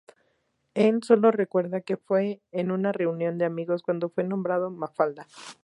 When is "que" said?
1.81-1.95